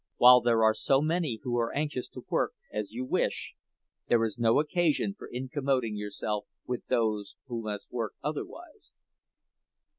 While 0.17 0.41
there 0.41 0.63
are 0.63 0.73
so 0.73 0.99
many 0.99 1.39
who 1.43 1.57
are 1.59 1.75
anxious 1.75 2.09
to 2.09 2.25
work 2.27 2.53
as 2.73 2.91
you 2.91 3.05
wish, 3.05 3.53
there 4.07 4.23
is 4.25 4.39
no 4.39 4.59
occasion 4.59 5.13
for 5.15 5.29
incommoding 5.31 5.95
yourself 5.95 6.47
with 6.65 6.87
those 6.87 7.35
who 7.45 7.61
must 7.61 7.91
work 7.91 8.13
otherwise. 8.23 8.95